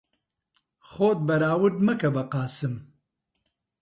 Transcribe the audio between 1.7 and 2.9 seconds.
مەکە بە قاسم.